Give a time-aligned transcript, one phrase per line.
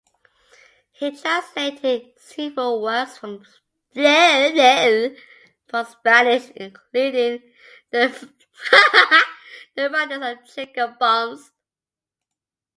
[0.93, 3.45] He translated several works from
[3.93, 5.13] Spanish
[6.55, 7.43] including
[7.91, 8.31] the
[9.77, 10.11] writings
[10.49, 11.51] of Jacob Balmes.